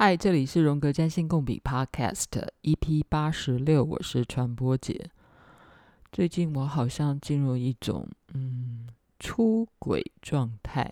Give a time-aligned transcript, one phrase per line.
[0.00, 2.26] 嗨，这里是荣格占星共笔 Podcast
[2.62, 5.10] EP 八十六，我是传播姐。
[6.12, 8.86] 最近我好像进入一种嗯
[9.18, 10.88] 出轨状态，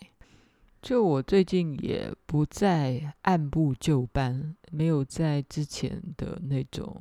[0.82, 7.00] 就我最近也不再按部就班，没有在之前的那种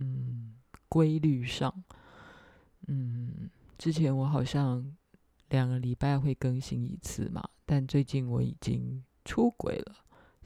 [0.00, 0.52] 嗯
[0.88, 1.72] 规律上，
[2.88, 4.84] 嗯，之前我好像
[5.50, 9.94] 两个礼拜会更新一次嘛，但最近我已经出轨了。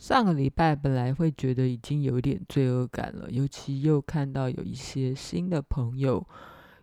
[0.01, 6.27] 上个礼拜本来会觉得已经有点罪恶感了，尤其又看到有一些新的朋友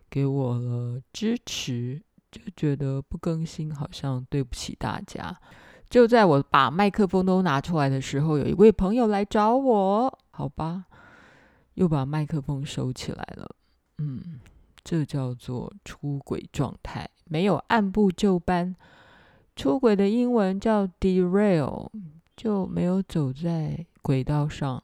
[0.08, 5.36] 给我了支持，就觉得不更新好像对不起大家。
[5.90, 10.84] 就在我把麦克风都拿出来的时候，有一位朋友来找我，好吧，
[11.74, 13.50] 又把麦克风收起来了。
[13.98, 14.38] 嗯，
[14.84, 18.76] 这叫做出轨状态，没有按部就班。
[19.56, 21.90] 出轨的英文叫 derail。
[22.38, 24.80] 就没有走在轨道上。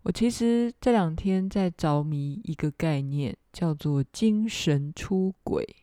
[0.00, 5.76] 我其实这两天在着迷一个概念，叫做精神出轨。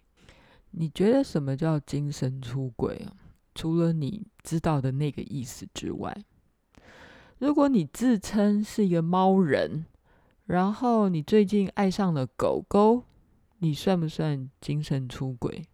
[0.71, 3.13] 你觉得什么叫精神出轨啊？
[3.53, 6.25] 除了你知道的那个意思之外，
[7.37, 9.85] 如果你自称是一个猫人，
[10.47, 13.03] 然后你最近爱上了狗狗，
[13.59, 15.67] 你算不算精神出轨？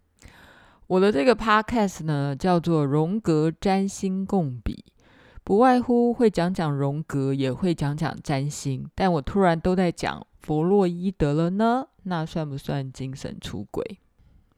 [0.89, 4.83] 我的这个 podcast 呢，叫做荣格占星共笔，
[5.43, 8.89] 不外乎会讲讲荣格，也会讲讲占星。
[8.95, 13.99] 但我突然都在讲弗洛伊德了呢，那算不算精神出轨？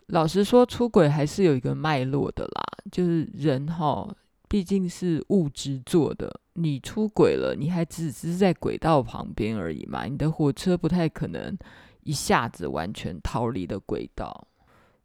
[0.06, 4.08] 老实说，出轨还是有一个脉络的啦，就是人哈，
[4.48, 11.58] 毕竟是物质做的，你出轨了，你还只是在轨道旁边而已嘛，你的火车不太可能
[12.04, 14.48] 一下子完全逃离了轨道。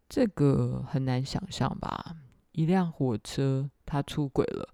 [0.08, 2.16] 这个很难想象吧？
[2.52, 4.66] 一辆火车它出轨了，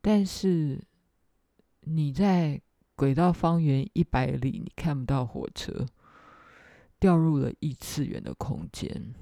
[0.00, 0.80] 但是
[1.80, 2.60] 你在
[2.94, 5.84] 轨道方圆一百里，你看不到火车，
[6.98, 9.12] 掉入了异次元的空间。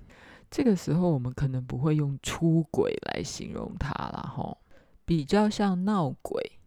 [0.50, 4.56] 这个时候，我们可能不会用出轨来形容它了，哈，
[5.04, 6.58] 比较像闹鬼。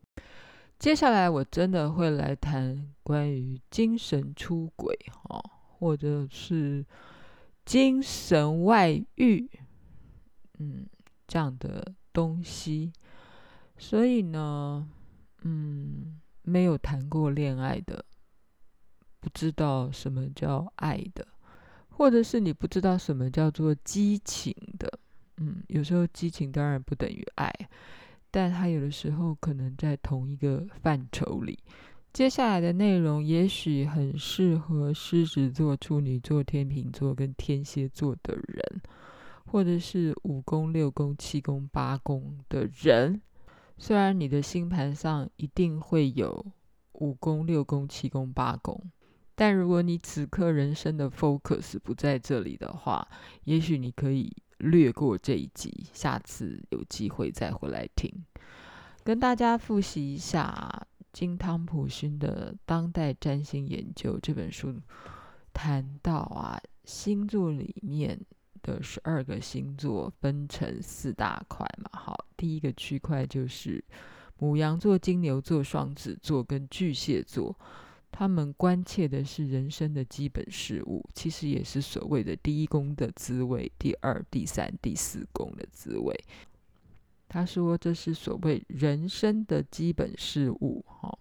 [0.79, 5.41] 接下来，我真的会来谈关于精神出轨，哈，
[5.78, 6.83] 或者是。
[7.66, 9.50] 精神外遇，
[10.59, 10.85] 嗯，
[11.28, 12.91] 这样的东西，
[13.78, 14.88] 所以呢，
[15.44, 18.03] 嗯，没有谈过恋爱的，
[19.19, 21.25] 不知道什么叫爱的，
[21.90, 25.00] 或者是你不知道什么叫做激情的，
[25.38, 27.53] 嗯，有时候激情当然不等于爱，
[28.30, 31.57] 但它有的时候可能在同一个范畴里。
[32.13, 38.81] 接下来的内容也许很适合狮子座、处女座、天秤座跟天蝎座的人，
[39.47, 43.19] 或者是五宫、六宫、七宫、八宫的人。
[43.79, 46.46] 虽然你的星盘上一定会有
[46.91, 48.80] 五宫、六宫、七宫、八宫，
[49.34, 53.07] 但如果你此刻人生的 focus 不在这里的话，
[53.45, 58.24] 也许你可以略过这一集，下次有机会再回来听。
[59.03, 60.85] 跟大家复习一下。
[61.13, 64.74] 金汤普逊的《当代占星研究》这本书
[65.53, 68.19] 谈到啊，星座里面
[68.63, 71.90] 的十二个星座分成四大块嘛。
[71.94, 73.81] 好，第一个区块就是
[74.40, 77.56] 牡羊座、金牛座、双子座跟巨蟹座，
[78.12, 86.19] 他们关切的是人生的基本事物，其实也是所谓的第一宫的滋味，第二、第三、第四宫的滋味。
[87.28, 91.17] 他说：“这是所谓人生的基本事物。”哈，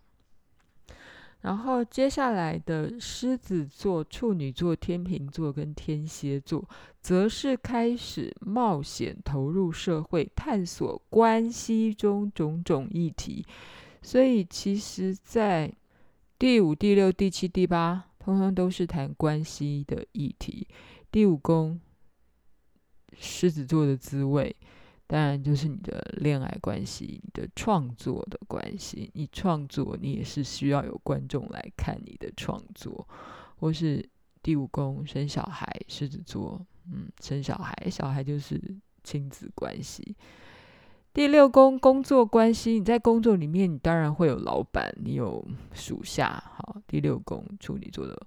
[1.40, 6.68] 然后接下来的狮子座、处女座、天秤座跟天蝎座，
[7.00, 13.44] 则是开始冒险投入社会，探索关系中种种议题。
[14.02, 15.72] 所以，其实，在
[16.38, 20.66] 第五、第六、第七、第八，通通都是谈关系的议题。
[21.10, 21.80] 第五宫，
[23.18, 24.54] 狮子座的滋味。
[25.12, 29.10] 当然，就是你的恋爱关系，你的创作的关系。
[29.12, 33.06] 你创作，你也是需要有观众来看你的创作，
[33.56, 34.02] 或是
[34.42, 36.58] 第五宫生小孩，狮子座，
[36.90, 38.58] 嗯，生小孩，小孩就是
[39.04, 40.16] 亲子关系。
[41.12, 46.42] 第六宫工作关系，你在工作里面，你当然会有老板，你有属下。
[46.56, 48.26] 好，第六宫处女座的。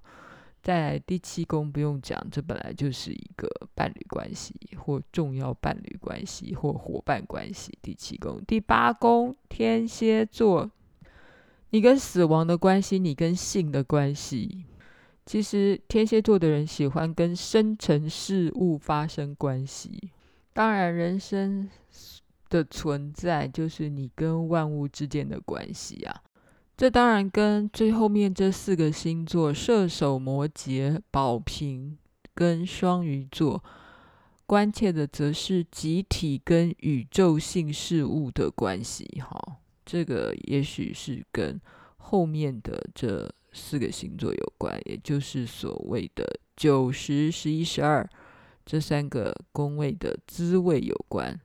[0.66, 7.78] 在第七宫不用讲，这本来就是一个伴侣关系或重要伴侣关系或伙伴关系。
[7.80, 10.68] 第七宫，第八宫天蝎座，
[11.70, 14.64] 你跟死亡的关系，你跟性的关系。
[15.24, 20.10] 其实天蝎座的人喜欢跟深层事物发生关系。
[20.52, 21.70] 当然，人生
[22.48, 26.22] 的存在，就是你跟万物之间的关系啊。
[26.76, 31.96] 这当然跟最后面这四个星座——射手、摩羯、宝瓶
[32.34, 33.64] 跟双鱼座，
[34.44, 39.06] 关切的则是集体跟宇宙性事物的关系。
[39.26, 39.56] 哈，
[39.86, 41.58] 这个也许是跟
[41.96, 48.06] 后面的这四个星座有关，也就是所谓的九、十、十一、十二
[48.66, 51.40] 这三个宫位的滋味有关。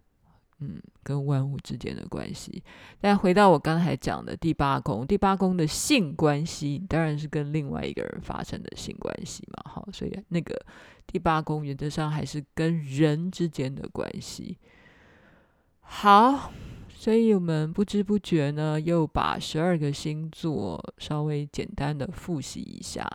[0.61, 2.63] 嗯，跟万物之间的关系。
[2.99, 9.71] 但回到我刚才讲的第八宫，第八宫的性关系当然是跟另外一个人发生的性关系嘛。
[9.71, 10.55] 好，所以那个
[11.05, 14.57] 第八宫原则上还是跟人之间的关系。
[15.81, 16.51] 好，
[16.89, 23.09] 所以我们不知不觉呢，又把十二个星座稍微简单的复习一下。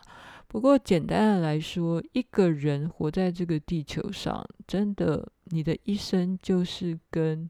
[0.49, 7.49] 不过，简单的来说，一个人活在这个地球上，真的，你的一生就是跟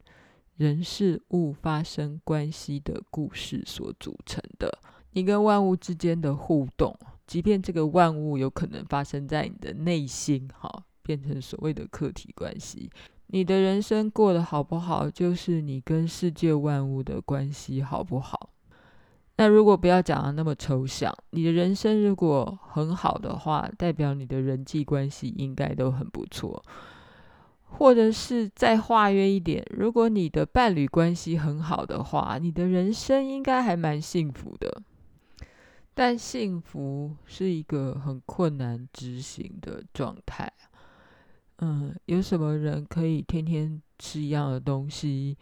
[0.56, 4.78] 人事物发生关系的故事所组成的。
[5.12, 6.96] 你跟万物之间的互动，
[7.26, 12.90] 即便这个万物有可能发生在你的内心，哈，变成所谓的客体关系。
[13.28, 18.50] 你的人生过得好不好，就是你跟世界万物的关系好不好。
[19.36, 26.64] 那如果不要讲得那么抽象，你的人生如果很好的话，代表你的人际关系应该都很不错。
[27.70, 34.82] 或者是再化约一点，如果你的伴侣关系很好的话，你的人生应该还蛮幸福的。
[35.94, 40.52] 但幸福是一个很困难执行的状态。
[41.58, 45.36] 嗯，有什么人可以天天吃一样的东西，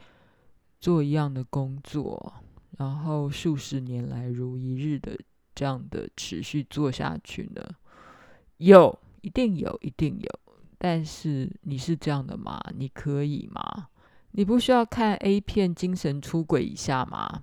[0.80, 2.32] 做一样的工作？
[2.78, 5.18] 然后数十年来如一日的
[5.54, 7.62] 这样的持续做下去呢？
[8.56, 10.40] 有，一定有，一定有。
[10.78, 12.60] 但是你是这样的吗？
[12.76, 13.88] 你可以吗？
[14.32, 17.42] 你不需要看 A 片精神出轨一下吗？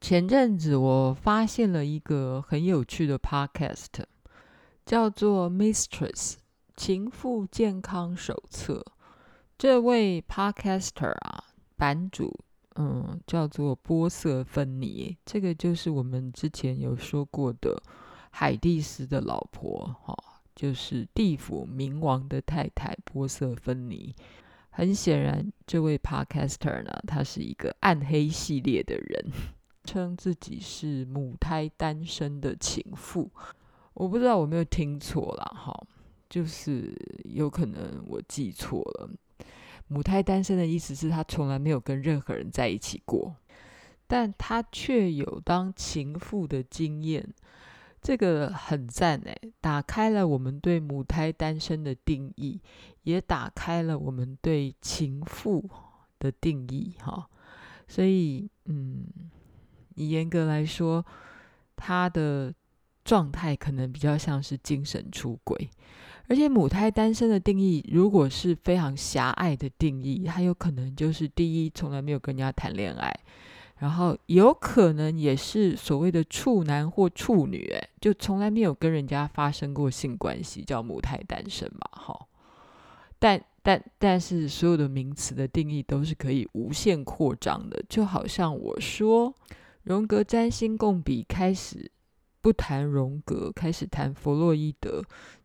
[0.00, 4.04] 前阵子我发现了一个很有趣的 Podcast，
[4.84, 6.34] 叫做《Mistress
[6.76, 8.74] 情妇健康手册》。
[9.58, 11.44] 这位 Podcaster 啊，
[11.76, 12.40] 版主。
[12.78, 17.82] 嗯，叫做波瑟芬妮，这个就是我们之前有说过的
[18.30, 20.14] 海蒂斯的老婆，哈、
[20.56, 24.12] 就是地府冥王的太太波瑟芬妮。
[24.70, 29.30] 很显然，这位 Podcaster 呢，他是一个暗黑系列的人，
[29.84, 33.30] 称自己是母胎单身的情妇。
[33.94, 35.86] 我不知道我没有听错了，哈、
[36.28, 36.94] 就是
[37.24, 39.10] 有可能我记错了。
[39.88, 43.34] 母胎单身的意思是他从来没有跟任何人在一起过，
[44.06, 47.26] 但他却有当情妇的经验，
[48.00, 52.60] 这个很赞诶，打开了我们对母胎单身的定义，
[53.02, 55.68] 也打开了我们对情妇
[56.18, 57.28] 的定义哈。
[57.88, 59.06] 所以，嗯，
[59.94, 61.04] 你严格来说，
[61.74, 62.52] 他的
[63.04, 65.68] 状态可能比较像是精神出轨。
[66.28, 73.16] 而且母胎单身的定义，如果是非常狭隘的定义，它有可能就是第一，从来没有跟人家谈恋爱，
[73.78, 82.26] 然后有可能也是所谓的处男或处女，哎，就从来没有跟人家发生过性关系，叫母胎单身嘛，哈。
[83.18, 89.34] 但但但是所有的名词的定义都是可以无限扩张的，就好像我说
[89.82, 91.90] 荣格占星共笔开始
[92.40, 95.02] 不谈荣格，开始谈弗洛伊德。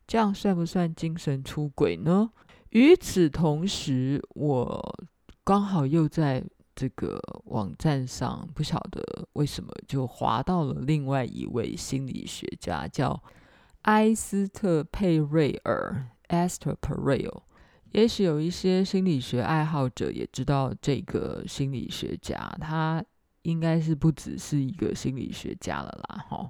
[0.08, 2.32] 这样算不算精神出轨呢？
[2.72, 5.00] 与此同时，我
[5.44, 6.44] 刚好又在
[6.82, 13.22] 这个网站上，不晓得为什么就滑到了另外一位心理学家，叫
[13.84, 17.44] 埃斯特佩瑞尔 （Esther Perel）。
[17.92, 23.06] 也许有一些心理学爱好者也知道这个心理学家，他
[23.44, 26.50] 应该是不只是一个心理学家了啦，哈。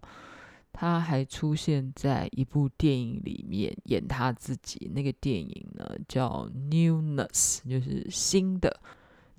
[0.72, 8.80] 他还出现在一部电影里面演他自己，那个电影呢叫《Newness》，就是新的，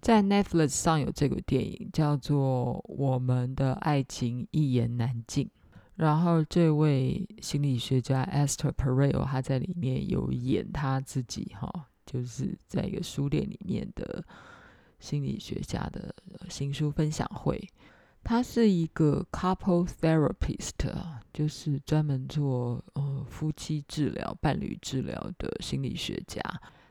[0.02, 5.46] 在 Netflix 上有这个电影，叫做《我们的爱情一言难尽》。
[5.94, 14.24] 然后这位心理学家 Esther Perel 他在里面有演他自己，哈，就是在一个书店里面的
[14.98, 16.12] 心理学家的
[16.48, 17.64] 新书分享会。
[18.24, 20.92] 他是一个 couple therapist，
[21.32, 26.42] 就是专门做呃夫妻治疗、伴侣治疗的心理学家。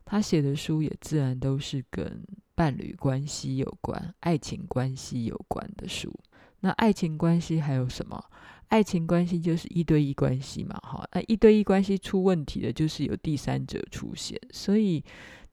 [0.06, 2.26] 他写的书也自然都是跟
[2.56, 6.14] 伴侣关系有关、爱情关系有关的书。
[6.60, 8.24] 那爱情关系还有什么？
[8.68, 11.06] 爱情关系就是一对一关系嘛，哈。
[11.14, 14.40] 那一对一关系出问题的，就是有第三者出现。
[14.52, 15.04] 所以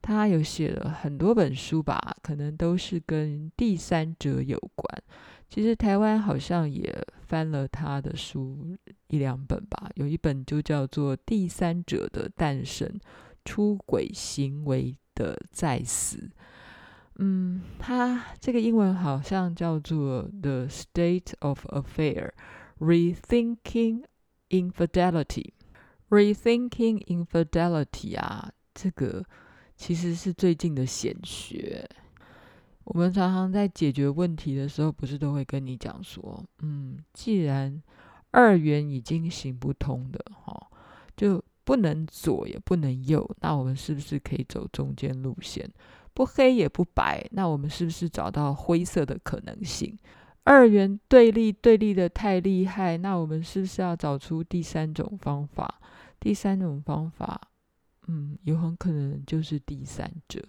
[0.00, 5.02] 他有写了很多本书吧，可能都是跟第三者有关。
[5.48, 6.94] 其实台湾好像也
[7.26, 8.76] 翻了他的书
[9.08, 13.00] 一两本吧，有一本就叫做《第三者的诞生：
[13.44, 16.18] 出轨行为的再死》。
[17.18, 22.30] 嗯，它这个英文好像叫做《The State of Affair:
[22.78, 24.04] Rethinking
[24.48, 25.24] Infidelity》。
[26.08, 29.24] Rethinking Infidelity 啊，这个
[29.76, 31.86] 其实是最近的显学。
[32.84, 37.82] 我们常常在解决问题的时候，不是都会跟你讲说，嗯，既然
[38.30, 40.70] 二元已经行不通的，哈，
[41.14, 45.70] 就不能左也不能右，那我们是不是可以走中间路线？
[46.18, 49.96] 不黑也不白，那我们是不是找到灰色的可能性？
[50.42, 55.80] 二元对立对立的太厉害，那我们是不是要找出第三种方法？
[56.18, 57.40] 第三种方法，
[58.08, 60.42] 嗯，有很可能就是第三者。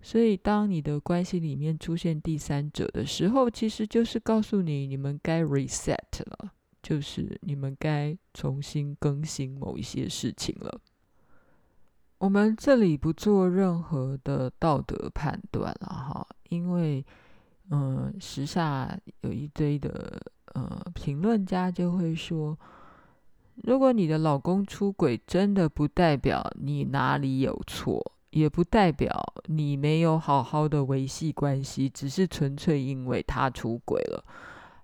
[0.00, 10.80] 所以，当你的关系里面出现第三者的时候，其实就是告诉你，你们该 reset 了，就是你们该重新更新某一些事情了。
[12.22, 17.04] 我们这里不做任何的道德判断了哈，因为，
[17.70, 20.22] 嗯、呃，时下有一堆的
[20.54, 22.56] 呃评论家就会说，
[23.64, 28.12] 如果你的老公出轨，真的不代表你哪里有错。
[28.30, 34.24] 也不代表你没有好好的维系关系，只是纯粹因为他出轨了。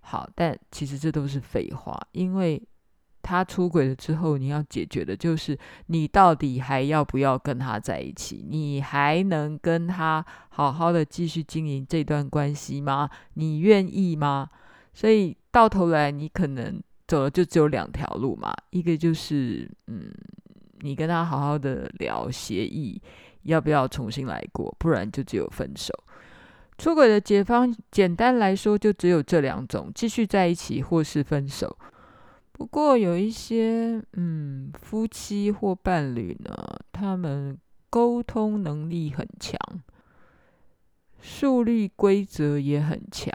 [0.00, 2.60] 好，但其实这都是废话，因为
[3.28, 5.58] 他出轨了之后，你要解决的就是
[5.88, 8.42] 你到底还要不要跟他在一起？
[8.48, 13.10] 你还能跟他好好的继续经营这段关系吗？
[13.34, 14.48] 你愿意吗？
[14.94, 20.10] 所以到头来，你可能走的就只有两条路嘛，一个就是嗯，
[20.80, 22.98] 你跟他好好的聊协议。
[23.44, 24.74] 要不要重新来过？
[24.78, 25.94] 不然就只有分手。
[26.76, 31.78] 出轨的解方，简单来说就只有这两种：继续在一起或是分手。
[32.58, 36.52] 不过有一些嗯夫妻或伴侣呢，
[36.92, 37.56] 他们
[37.88, 39.58] 沟通能力很强，
[41.20, 43.32] 树立规则也很强，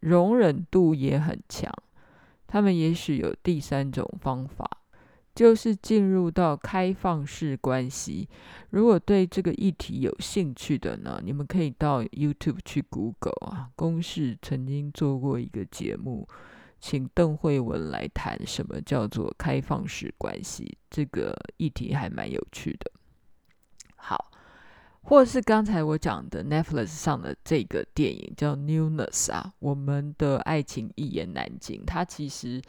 [0.00, 1.70] 容忍度也很强。
[2.46, 4.68] 他们也许有第三种方法。
[5.32, 8.28] 就是进入到开放式关系。
[8.70, 13.70] 如果对这个议题有兴趣的呢，你们可以到 YouTube 去 Google 啊。
[13.76, 16.28] 公式曾经做过一个节目，
[16.80, 20.76] 请邓惠文来谈什么叫做开放式关系。
[20.88, 22.90] 这个议题还蛮有趣的。
[23.96, 24.30] 好，
[25.02, 31.84] 或是刚才我讲的 Netflix 上的这个电影叫 Newness 啊，我们的爱情一言难尽。
[31.86, 32.60] 它其实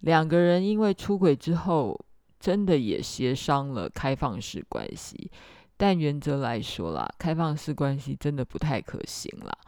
[0.00, 1.98] 两个人因为出轨之后。
[2.40, 5.28] 真的也协商了开放式关系，
[5.76, 9.58] 但原则来说啦，开放式关系真的不太可行啦。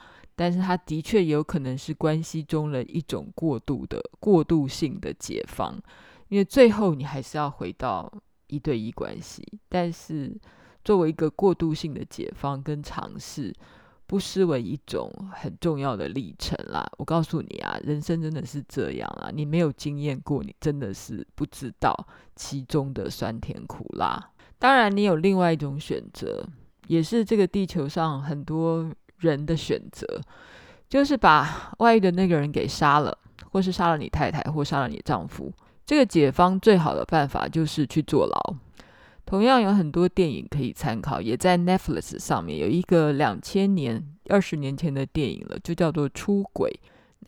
[0.41, 5.79] 但是它的确有可能是关系中的一种过度的过渡性的解放，
[6.29, 8.11] 因为最后你还是要回到
[8.47, 9.47] 一对一关系。
[9.69, 10.35] 但是
[10.83, 13.55] 作为一个过渡性的解放跟尝试。
[14.07, 16.85] 不失为一种很重要的历程啦。
[16.99, 19.31] 我告诉你啊，人生真的是这样啊。
[19.33, 21.95] 你没有经验过，你真的是不知道
[22.35, 24.33] 其中的酸甜苦辣。
[24.59, 26.45] 当然，你有另外一种选择，
[26.89, 30.21] 也是这个地球上很多人的选择，
[30.89, 33.17] 就是把外遇的那个人给杀了，
[33.53, 35.53] 或是杀了你太太，或杀了你丈夫。
[35.87, 38.57] 这个解方最好的办法就是去坐牢。
[39.27, 46.69] 同样有很多电影可以参考，也在 Netflix 上面有一个两千年、二十年前的电影了，就叫做《出轨》，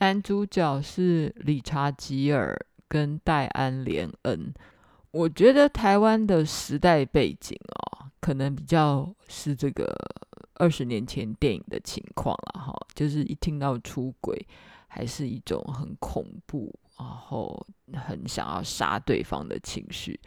[0.01, 2.59] 男主角是理查吉尔
[2.89, 4.53] 跟戴安莲恩。
[5.13, 9.95] 我觉得台湾的时代背景哦，可能比较是这个
[10.55, 14.47] 二十年前电影的情况了哈，就是一听到出轨，
[14.87, 20.19] 还是一种很恐怖，然后很想要杀对方的情绪。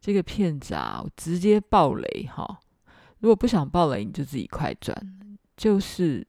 [0.00, 2.60] 这个片子啊，直接爆雷哈！
[3.18, 4.96] 如果不想爆雷，你就自己快转。
[5.56, 6.24] 就是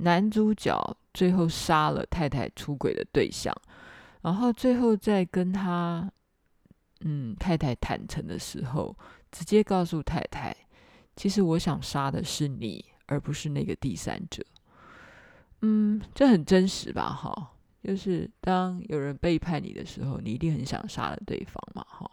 [0.00, 3.54] 男主角最后杀了太太出轨的对象，
[4.20, 6.12] 然后最后再跟他
[7.00, 8.94] 嗯太太坦诚的时候，
[9.32, 10.54] 直接告诉太太，
[11.20, 14.42] 其实我想杀的是你，而不是那个第三者。
[15.60, 17.10] 嗯，这很真实吧？
[17.10, 17.50] 哈，
[17.84, 21.84] 就是当有人背叛你的时候，你一定很想杀了对方嘛？
[21.86, 22.10] 哈。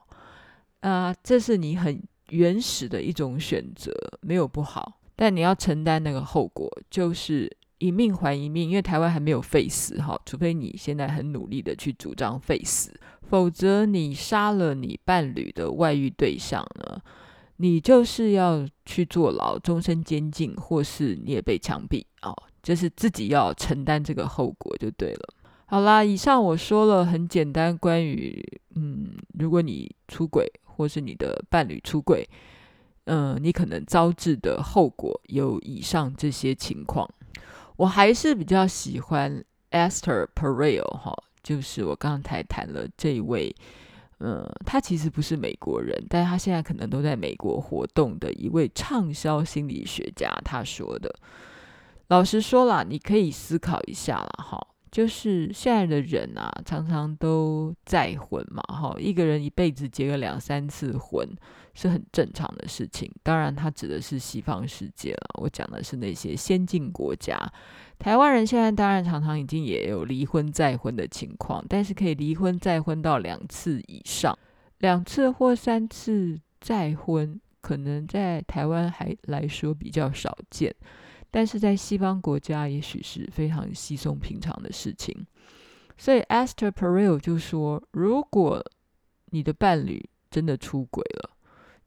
[0.81, 8.69] 啊，这是你很原始的一种选择，没有不好，但你要承担那个后果，就是一命还一命。
[8.69, 17.01] 因为台湾还没有废死哈，除非你现在很努力的去主张废死，否则你杀了你伴侣的外遇对象呢，
[17.57, 25.33] 你就是要去坐牢、终身监禁，或是你也被枪毙哦，就是自己要承担这个后果就对了。
[25.65, 28.41] 好啦，以上我说了很简单关于，
[28.75, 32.29] 嗯，如果你出轨，或是你的伴侣出轨，
[33.05, 37.09] 嗯，你可能招致的后果有以上这些情况。
[37.75, 43.53] 我还是比较喜欢 Esther Perel 哈，就是我刚才谈了这一位。
[44.19, 50.29] 嗯，他其实不是美国人，但是他现在可能都在美国活动的一位畅销心理学家。
[50.43, 51.13] 他说的，
[52.07, 61.27] 老实说啦，你可以思考一下啦，哈，就是现在的人啊，常常都再婚嘛，哈，一个人一辈子结个两三次婚
[61.73, 63.11] 是很正常的事情。
[63.23, 67.37] 当然，他指的是西方世界了，我讲的是那些先进国家。
[67.99, 74.37] 台湾人现在当然常常已经也有离婚再婚的情况，但是可以离婚再婚到两次以上，
[74.79, 80.73] 两次或三次再婚，可能在台湾还来说比较少见，
[81.29, 85.13] 但是在西方国家也许是非常稀松平常的事情。
[85.97, 88.63] 所以 Esther Perel 就说，如果
[89.31, 91.31] 你的伴侣真的出轨了，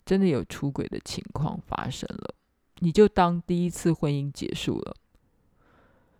[0.04, 2.34] 真的有出轨的情况发生了，
[2.80, 4.96] 你就当第一次婚姻结束了。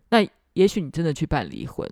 [0.09, 1.89] 那也许你真的去办离婚，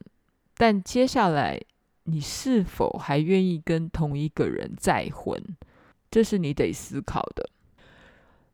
[0.56, 1.60] 但接下来
[2.04, 5.42] 你是否还愿意跟同一个人再婚？
[6.10, 7.50] 这是你得思考的。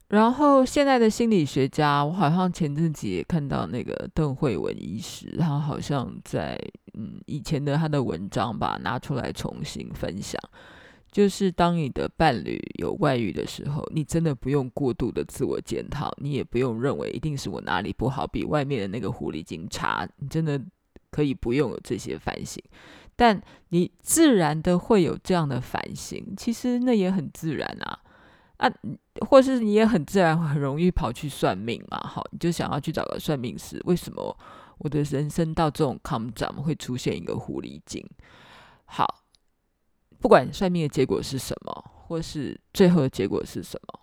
[0.10, 6.56] 然后现在的心理学家，我好像前阵子也看到那个邓惠文医师，他好像在
[6.94, 10.40] 嗯以前的他的文章吧拿出来重新分享。
[11.12, 20.06] 就是当你的伴侣有外遇的时候，你真的不用过度的自我检讨，你也不用认为一定是我哪里不好，比外面的那个狐狸精差。
[20.18, 20.62] 你真的
[21.10, 22.62] 可以不用有这些反省，
[23.16, 27.98] 但你自然的会有这样的反省，其实那也很自然啊
[28.58, 28.72] 啊，
[29.28, 34.38] 或是你也很自然很容易跑去算命嘛，好，你就想要去找个算命师，为什么
[34.78, 38.06] 我的人生到这种坎站会出现一个狐狸精？
[38.86, 39.22] 好。
[40.18, 44.00] 不管算命的结果是什么，或是最后的结果是什么，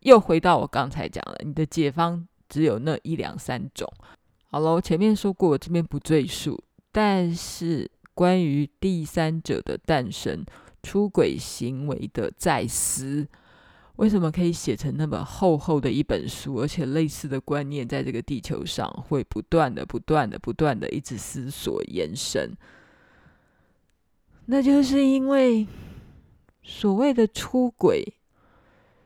[0.00, 3.90] 又回到我刚才讲了，你的解方只有那一两三种。
[4.50, 6.62] 好了，前面说过，我这边不赘述。
[6.90, 10.44] 但是关于第三者的诞生、
[10.82, 13.26] 出轨行为的再思，
[14.02, 16.56] 为什么可以写成那么厚厚的一本书？
[16.56, 22.50] 而且类似的观念在这个地球上会不断的、不断的、不断的一直思索延伸。
[24.46, 25.68] 那就是因为
[26.64, 28.14] 所谓的出轨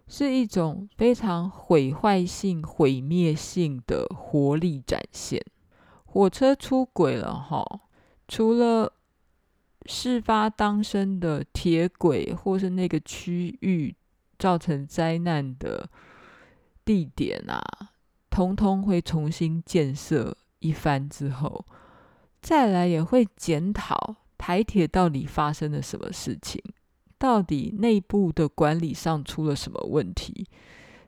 [0.09, 5.45] 是一种非常毁坏性、毁灭性的活力展现。
[6.07, 7.83] 火车出轨了哈，
[8.27, 8.91] 除了
[9.85, 13.95] 事发当身的铁轨或是那个区域
[14.38, 15.88] 造成灾难的
[16.85, 17.62] 地点啊，
[18.31, 21.64] 通通会重新建设一番之后，
[22.40, 24.16] 再来也会检讨。
[24.38, 26.62] 台铁到底发生了什么事情？
[27.18, 30.46] 到底内部的管理上出了什么问题？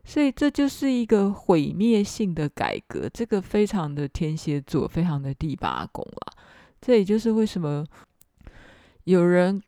[0.03, 6.33] 所以这就是一个毁灭性的改革，这个非常的天蝎座，非常的第八宫了。
[6.81, 7.85] 这也就是为什么
[9.03, 9.61] 有人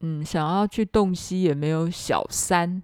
[0.00, 2.82] 嗯想要去洞悉也没有小三、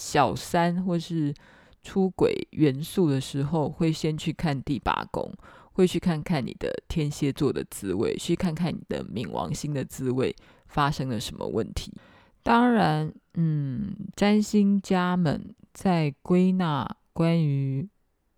[0.00, 1.34] 小三或是
[1.82, 5.30] 出轨元素的时候，会先去看第八宫。
[5.72, 10.34] 会去看看你的天蝎座的滋味，去看看你的冥王星的滋味
[10.66, 11.94] 发生了什么问题。
[12.42, 17.88] 当然，嗯，占星家们在归纳关于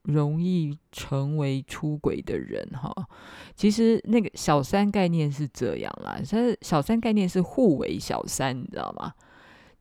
[0.03, 2.95] 容易成为出轨的人，哈，
[3.57, 9.13] 其实那个小三概念是这样啦，但是小三概念是互为小三，你知道吗？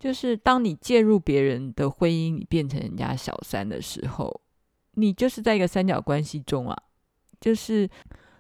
[0.02, 4.42] 就是当你介入别人的婚姻，你变成人家小三的时候，
[4.96, 6.76] 你就是在一个三角关系中啊。
[7.40, 7.88] 就是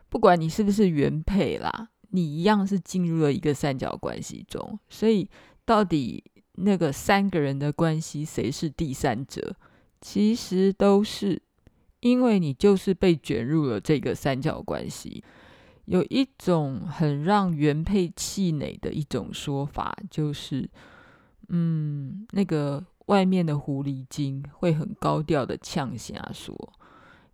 [0.09, 4.79] 不管你是不是原配啦，你一样是进入了一个三角关系中。
[4.89, 5.29] 所以
[5.63, 9.55] 到底那个三个人的关系谁是第三者，
[10.01, 11.39] 其实都是
[11.99, 15.23] 因为你就是被卷入了这个三角关系。
[15.85, 20.67] 有一种很让原配气馁的一种说法，就是
[21.53, 26.55] 嗯，那个外面的狐狸精会很高调的呛下说。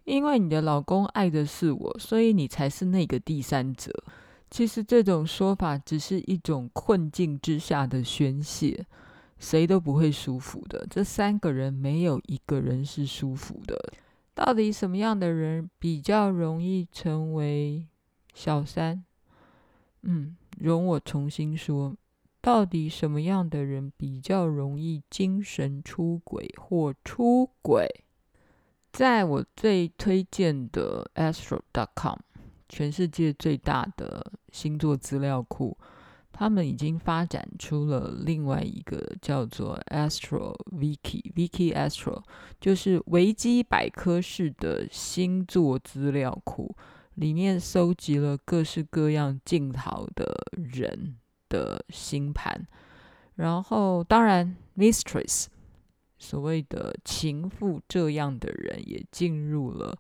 [0.06, 3.92] 因为你的老公爱的是我，所以你才是那个第三者。
[4.50, 8.86] 其实这种说法只是一种困境之下的宣泄，
[9.38, 10.88] 谁都不会舒服的。
[10.90, 13.78] 这三个人没有一个人是舒服的。
[14.34, 17.86] 到底什么样的人比较容易成为
[18.34, 19.04] 小三？
[20.04, 21.94] 嗯，容我重新说，
[22.48, 28.06] 到底什么样的人比较容易精神出轨或出轨？
[28.94, 32.20] 在我最推荐的 Astro.com，
[32.70, 35.78] 全世界最大的星座资料库，
[36.32, 42.24] 他们已经发展出了另外一个叫做 Astro Wiki，Wiki Astro，
[42.62, 46.74] 就是维基百科式的星座资料库，
[47.16, 51.18] 里面搜集了各式各样镜头的人。
[51.50, 52.68] 的星盘，
[53.36, 55.46] 然后当然，mistress
[56.18, 59.98] 所谓的情妇这样的人也进入了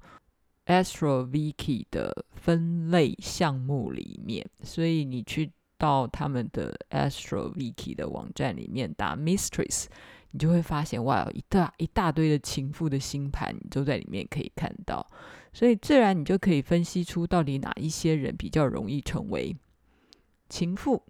[0.65, 4.45] astro viki 的分类项目里面。
[4.63, 9.85] 所以你去到他们的 astro viki 的网站里面打 mistress，
[10.31, 15.05] 你就会发现哇，一大一大堆的情妇的星盘，你都在里面可以看到。
[15.53, 19.55] 所以自然你就可以分析出到底哪一些人比较容易成为
[20.49, 21.03] 情妇。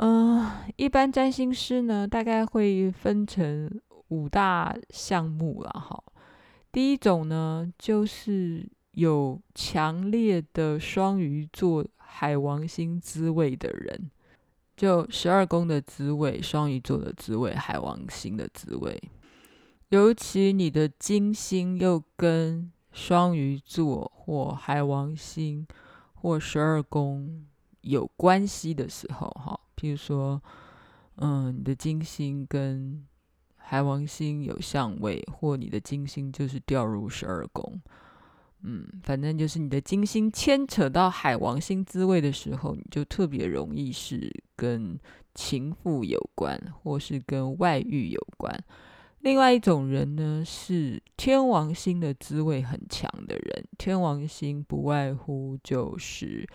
[0.00, 6.00] 嗯、一般占星师呢，大概会分成五大项目了哈。
[6.70, 14.08] 第一种呢，就是有强烈的双鱼座海王星滋味的人，
[14.76, 19.02] 就十二宫的滋味，双鱼座的滋味，海王星的滋味。
[19.88, 25.66] 尤其你的金星又跟双鱼座或海王星
[26.14, 27.44] 或十二宫
[27.80, 29.58] 有关系的时候，哈。
[29.78, 30.42] 譬如说，
[31.18, 33.06] 嗯，你的金星跟
[33.56, 37.80] 海王星有相位，或你的金星就是掉入十二宫，
[38.62, 44.98] 嗯，反正就是你的金星牵扯到海王星滋味的时候，你就特别容易是跟
[45.34, 48.52] 情妇有关，或是跟外遇有关。
[49.20, 56.48] 另外一种人呢，是天王星的滋味很强的人，天王星不外乎就是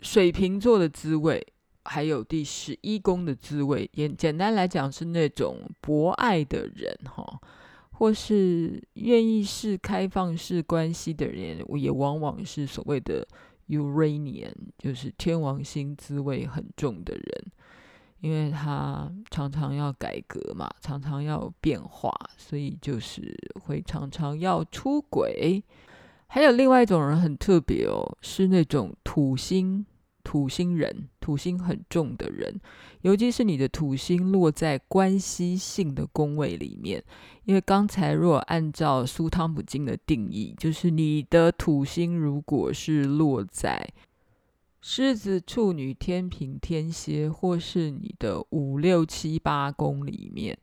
[0.00, 1.46] 水瓶座的滋味。
[1.88, 7.40] 还有第十一宫的滋味，也简单来讲是那种博爱的人哈，
[7.92, 13.26] 或是愿意是开放式关系的人，也往往是所谓的
[13.68, 17.52] Uranian，就是天王星滋味很重的人，
[18.20, 25.64] 因为他常常要改革嘛，常常要变化，所以就是会常常要出轨。
[26.26, 29.86] 还有另外一种人很特别哦，是那种土星。
[30.28, 32.60] 土星人，土星很重的人，
[33.00, 37.02] 尤其是你的土星落在关系性的宫位里面。
[37.46, 43.82] 因为刚才若按照苏汤普金的定义，就是你的土星如果是落在
[44.82, 50.58] 狮子、处女、天平、天蝎，或是你的五六七八宫里面，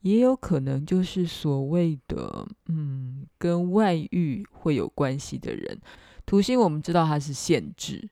[0.00, 5.78] 也有可能就是所谓的嗯，跟外遇会有关系的人。
[6.24, 8.08] 土星我们知道它是限制。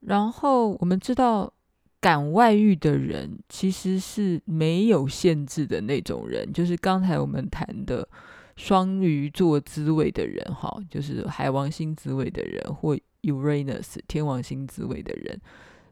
[0.00, 1.52] 然后我们知道，
[2.00, 8.08] 敢外遇的人其实是没有限制的那种人，就是刚才我们谈的
[8.56, 15.40] 双鱼座滋味的人，哈，就是海王星滋味的人，或 Uranus 天王星滋味的人。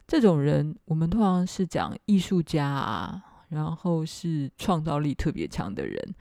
[0.07, 6.15] 这种人，我们通常是讲艺术家啊，然后是创造力特别强的人，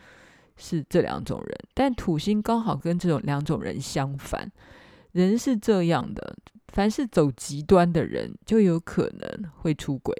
[0.56, 1.56] 是这两种人。
[1.72, 4.50] 但土星刚好跟这种两种人相反，
[5.12, 6.36] 人是这样的。
[6.68, 10.14] 凡是走极端的人，就有可能会出轨，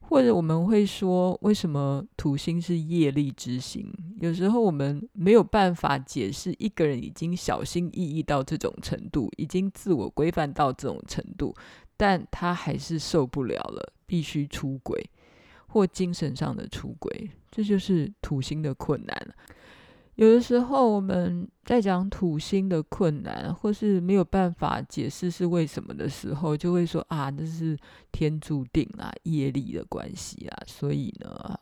[0.00, 3.92] 或者我们会说，为什么土星是业力之星？
[4.20, 11.54] 有时候我们没有办法解释一个人已经小心翼翼到这种程度，已经自我规范到这种程度，
[11.96, 15.10] 但他还是受不了了，必须出轨，
[15.68, 19.34] 或精神上的出轨，这就是土星的困难。
[20.16, 27.76] 有的时候我们在讲土星的困难，或是没有办法解释是为什么的时候，就会说啊，这是
[28.10, 31.58] 天注定啊，业力的关系啊，所以呢，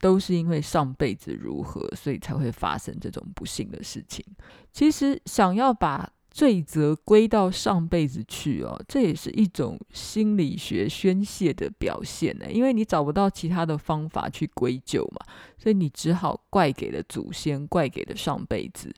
[0.00, 4.24] 都是因为上辈子如何，所以才会发生这种不幸的事情。
[4.72, 12.50] 其实想要把罪责归到上辈子去哦，这也是一种心理学宣泄的表现呢。
[12.50, 15.26] 因为你找不到其他的方法去归咎嘛，
[15.58, 18.90] 所以你只好怪给了祖先，怪给了上辈子。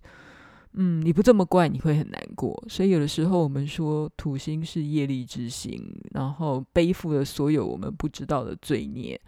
[0.75, 2.65] 嗯，你不这么怪，你会很难过。
[2.69, 9.21] 所以有的时候我们说土星是业力之星，然后背负了所有我们不知道的罪孽。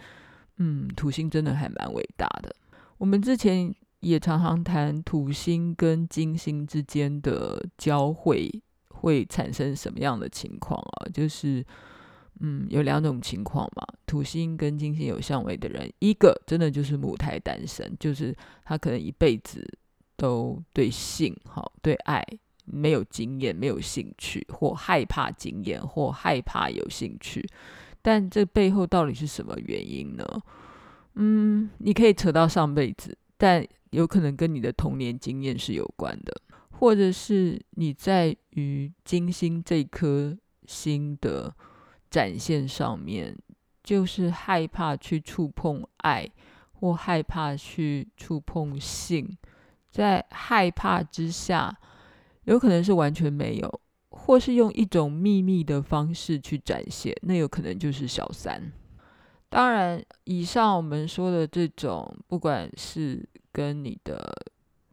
[0.58, 2.54] 嗯，土星真的还蛮伟大的。
[2.98, 3.74] 我们之前。
[4.08, 11.08] 也常常谈土星跟金星之间的交汇会产生什么样的情况啊？
[11.12, 11.64] 就是，
[12.38, 13.84] 嗯，有两种情况嘛。
[14.06, 18.32] 土星跟金星有相位的人，一个真的就是母胎单身，就是
[18.64, 19.66] 他可能一辈子
[20.16, 22.24] 都对性、好对爱
[22.64, 27.44] 没有经验、没有兴趣，或害怕经验，或害怕有兴趣。
[28.00, 30.24] 但这背后到底是什么原因呢？
[31.14, 41.54] 嗯，你可以扯到上辈子，但有可能跟你的童年经验是有关的，或者是你在于金星这颗星的
[42.10, 43.36] 展现上面，
[43.82, 46.28] 就是害怕去触碰爱，
[46.72, 49.36] 或害怕去触碰性，
[49.90, 51.78] 在害怕之下，
[52.44, 53.80] 有可能是完全没有。
[54.08, 58.72] 或是用一种秘密的方式去展现，那有可能就是小三。
[59.48, 64.34] 当然，以上我们说的这种，不管是跟你的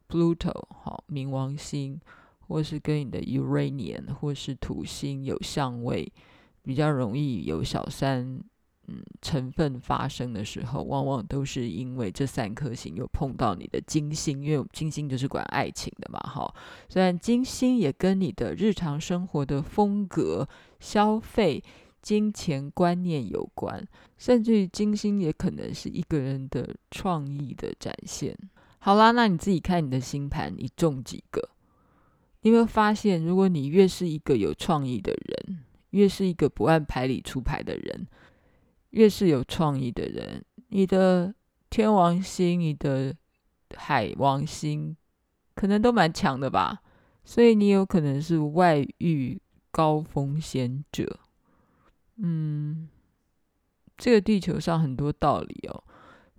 [0.08, 2.00] Pluto 好冥王星，
[2.48, 6.12] 或是跟你的 Uranian 或是土星有相位，
[6.62, 8.39] 比较容易有小三。
[8.86, 16.54] 嗯，成分发生的时候，往往都是因为这三颗星又碰到你的金星，因为金星就是管爱情的嘛，哈。
[16.89, 20.46] 虽然金星也跟你的日常生活的风格、
[20.82, 21.63] 消费、
[22.04, 23.84] 金钱观念有关，
[24.18, 28.38] 甚至于金星也可能是一个人的创意的展现。
[28.78, 31.50] 好啦，那你自己看你的星盘，你中几个？
[32.42, 35.60] 你有没有发现，如果你越是一个有创意的人，
[35.92, 38.06] 越是一个不按牌理出牌的人，
[38.89, 41.34] 越是有创意的人，你的
[41.70, 43.16] 天王星、你的
[43.76, 44.94] 海王星
[45.56, 46.82] 可能都蛮强的吧，
[47.24, 51.22] 所以你有可能是外遇高风险者。
[52.17, 52.88] 嗯，
[53.97, 55.84] 这个地球上很多道理哦，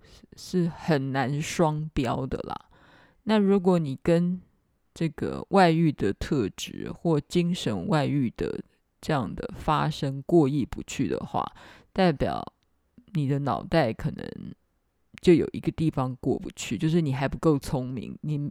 [0.01, 2.69] 是是很难双标的啦。
[3.23, 4.39] 那如果你跟
[4.93, 8.63] 这个外遇的特质或精神外遇的
[9.01, 11.45] 这样的发生过意不去的话，
[11.91, 12.53] 代表
[13.13, 14.25] 你的脑袋可能
[15.21, 18.49] 就有一个地方过不去，就是你还不够聪明，你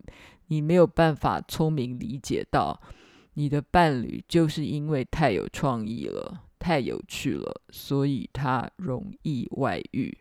[0.49, 2.79] 你没有办法聪明理解到
[3.35, 10.17] 你的伴侣就是因为太有创意了，太有趣了，所以他容易外遇。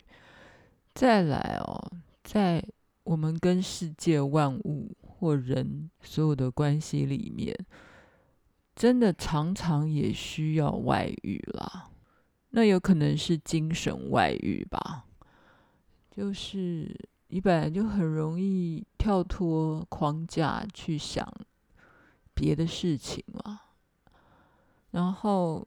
[0.94, 1.90] 再来哦，
[2.22, 2.62] 在
[3.04, 7.56] 我们跟世界万物或人所有的关系里面，
[8.76, 11.88] 真的常常也需要外遇啦。
[12.50, 15.06] 那有可能是精神外遇吧，
[16.10, 16.94] 就是
[17.28, 21.26] 你本来就很容易跳脱框架去想
[22.34, 23.60] 别的事情嘛，
[24.90, 25.66] 然后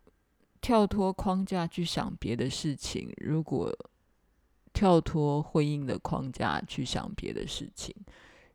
[0.61, 3.71] 跳脱框架去想别的事情，如果
[4.73, 7.95] 跳脱婚姻的框架去想别的事情，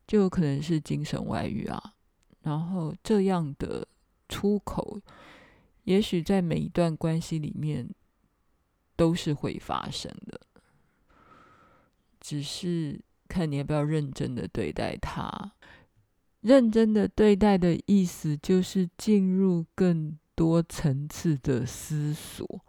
[0.06, 1.94] 就有可能是精神外遇啊。
[2.42, 3.86] 然后这样的
[4.28, 5.00] 出口，
[5.84, 7.88] 也许在每一段关系里面。
[8.94, 10.40] 都是会发生的，
[12.20, 15.52] 只是看你要不要认真的对待它。
[16.42, 22.64] 认真的对待的意思就是进入更多层次的思索，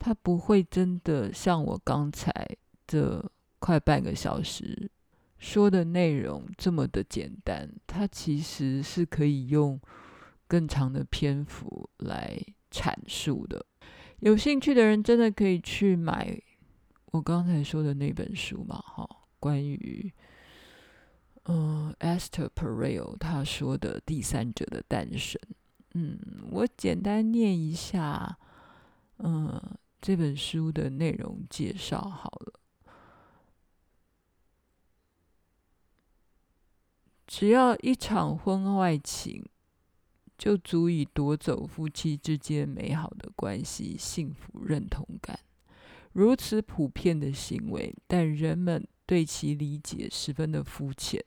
[0.00, 2.34] 它不会真的像我刚才
[2.88, 3.24] 这
[3.60, 4.90] 快半个小时
[5.38, 9.80] 说的内容这么的简单，它其实是可以用
[10.48, 12.36] 更长的篇幅来
[12.68, 13.64] 阐述的。
[14.18, 16.36] 有兴趣的人真的可以去买
[17.12, 18.82] 我刚才说的那本书嘛？
[18.84, 20.12] 哈，关于
[21.44, 25.40] 嗯，Esther Perel 他说的第三者的诞生。
[25.94, 26.18] 嗯，
[26.50, 28.38] 我简单念一下，
[29.18, 29.60] 嗯，
[30.00, 32.60] 这本书的内容介绍好了。
[37.26, 39.44] 只要一场婚外情。
[40.36, 45.38] 就足以夺走夫妻之间美好的关系、幸福、认同感。
[46.12, 51.24] 如此普遍的行为，但人们对其理解十分的肤浅。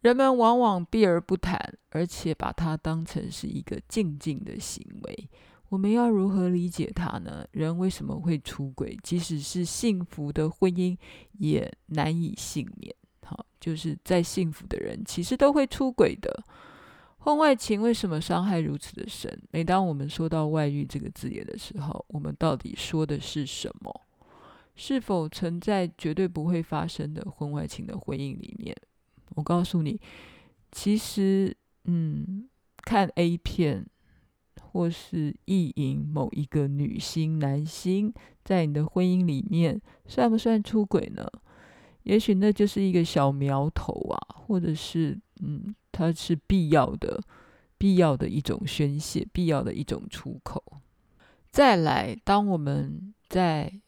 [0.00, 1.58] 人们往往避而不谈，
[1.90, 5.28] 而且把它当成是一个静静的行为。
[5.70, 7.46] 我们要如何理解它呢？
[7.50, 8.96] 人为什么会出轨？
[9.02, 10.96] 即使是幸福的婚姻，
[11.32, 12.94] 也难以幸免。
[13.22, 16.42] 好，就是再幸福的人，其实都会出轨的。
[17.18, 19.36] 婚外情为什么伤害如此的深？
[19.50, 24.02] 每当我们说到外遇这个字眼的时候，我们到底说的是什么？
[24.76, 28.74] 是否存在绝对不会发生的婚外情的婚姻里面？
[29.38, 30.00] 我告诉你，
[30.70, 32.48] 其实，嗯，
[32.82, 33.86] 看 A 片
[34.60, 38.12] 或是意淫某一个女星、男星，
[38.44, 41.26] 在你的婚姻里面，算不算出轨呢？
[42.02, 45.74] 也许那就是一个小苗头啊，或者是，嗯。
[45.90, 47.20] 它是必要的，
[47.76, 50.62] 必要的一种宣泄，必要的一种出口。
[51.50, 53.80] 再来，当我们在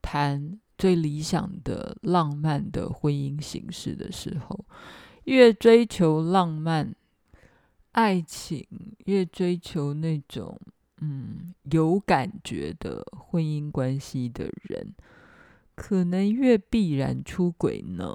[0.00, 4.64] 谈最理想的浪漫的婚姻形式的时候，
[5.24, 6.94] 越追求浪漫
[7.92, 8.64] 爱情，
[9.06, 10.58] 越追求那种
[11.00, 14.94] 嗯有感觉的婚姻关系的人，
[15.74, 18.14] 可能越必然出轨呢。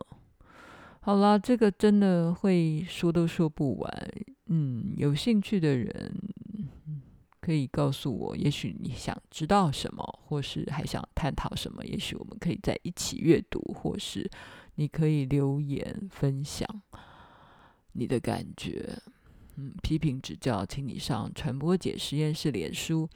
[1.02, 4.12] 好啦，这个真的会说都说不完。
[4.48, 6.16] 嗯，有兴趣的人
[7.44, 14.30] 可以告诉我，也许你想知道什么，或是还想探讨什么，也许我们可以在一起阅读，或是
[14.76, 16.66] 你可以留言分享
[17.92, 18.98] 你的感觉。
[19.58, 23.10] 嗯，批评指教，请你上传播姐实验室脸书。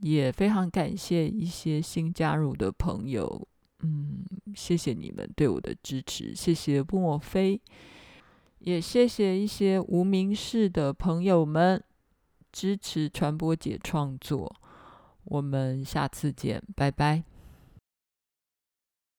[0.00, 3.46] 也非常感谢一些新加入的朋友。
[3.80, 7.60] 嗯，谢谢你们对我的支持，谢谢莫非，
[8.58, 11.82] 也谢谢一些无名氏的朋友们
[12.54, 14.54] 支持传播姐创作。
[15.24, 17.24] 我们下次见，拜拜。